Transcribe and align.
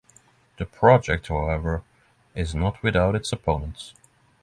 The 0.57 0.65
project, 0.65 1.27
however, 1.27 1.83
is 2.33 2.55
not 2.55 2.81
without 2.81 3.13
its 3.13 3.31
opponents. 3.31 3.93